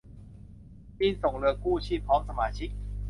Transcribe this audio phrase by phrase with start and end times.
[0.99, 2.69] จึงส่งเรือกู้ชีพพร้อมสมาชิก